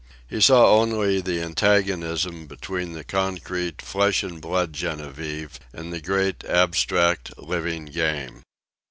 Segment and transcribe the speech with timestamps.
[0.27, 6.43] He saw only the antagonism between the concrete, flesh and blood Genevieve and the great,
[6.43, 8.41] abstract, living Game.